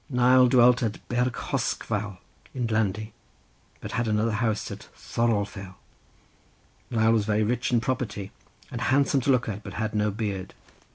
[0.09, 2.17] Nial dwelt at Bergthorshvâl
[2.55, 3.11] in Landey,
[3.81, 5.75] but had another house at Thorolfell.
[6.89, 8.31] Nial was very rich in property
[8.71, 10.55] and handsome to look at, but had no beard.